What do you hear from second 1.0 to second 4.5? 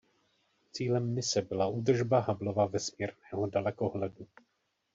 mise byla údržba Hubbleova vesmírného dalekohledu.